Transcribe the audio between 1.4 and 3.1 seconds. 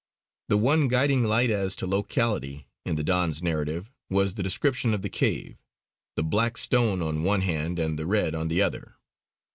as to locality in the